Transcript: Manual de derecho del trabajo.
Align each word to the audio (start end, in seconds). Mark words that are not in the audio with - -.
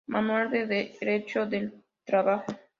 Manual 0.07 0.49
de 0.49 0.65
derecho 0.97 1.45
del 1.45 1.83
trabajo. 2.05 2.45